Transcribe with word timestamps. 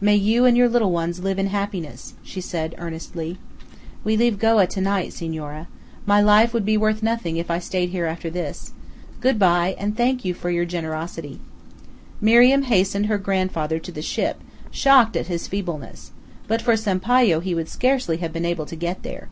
May 0.00 0.14
you 0.14 0.44
and 0.44 0.56
your 0.56 0.68
little 0.68 0.92
ones 0.92 1.24
live 1.24 1.40
in 1.40 1.48
happiness!" 1.48 2.14
she 2.22 2.40
said 2.40 2.76
earnestly. 2.78 3.36
"We 4.04 4.16
leave 4.16 4.38
Goa 4.38 4.68
to 4.68 4.80
night, 4.80 5.12
senora. 5.12 5.66
My 6.06 6.20
life 6.20 6.54
would 6.54 6.64
be 6.64 6.76
worth 6.76 7.02
nothing 7.02 7.36
if 7.36 7.50
I 7.50 7.58
stayed 7.58 7.88
here 7.88 8.06
after 8.06 8.30
this. 8.30 8.70
Good 9.20 9.40
by, 9.40 9.74
and 9.80 9.96
thank 9.96 10.24
you 10.24 10.34
for 10.34 10.50
your 10.50 10.64
generosity." 10.64 11.40
Miriam 12.20 12.62
hastened 12.62 13.06
her 13.06 13.18
grandfather 13.18 13.80
to 13.80 13.90
the 13.90 14.02
ship, 14.02 14.40
shocked 14.70 15.16
at 15.16 15.26
his 15.26 15.48
feebleness; 15.48 16.12
but 16.46 16.62
for 16.62 16.76
Sampayo 16.76 17.40
he 17.40 17.52
would 17.52 17.68
scarcely 17.68 18.18
have 18.18 18.32
been 18.32 18.46
able 18.46 18.66
to 18.66 18.76
get 18.76 19.02
there. 19.02 19.26